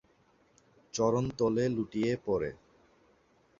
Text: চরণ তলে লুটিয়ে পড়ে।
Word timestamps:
চরণ 0.93 1.25
তলে 1.37 1.63
লুটিয়ে 1.69 2.11
পড়ে। 2.25 2.49